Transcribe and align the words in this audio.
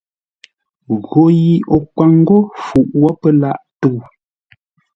Gho 1.05 1.23
yi 1.41 1.53
o 1.75 1.77
kwâŋ 1.93 2.11
ńgó 2.21 2.37
fuʼ 2.63 2.87
wə́ 3.01 3.11
pə́ 3.19 3.31
lâʼ 3.41 3.57
tə̂u. 3.81 3.97